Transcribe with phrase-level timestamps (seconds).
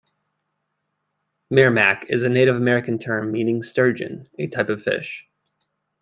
[1.51, 5.27] "Merrimack" is a Native American term meaning sturgeon, a type of fish.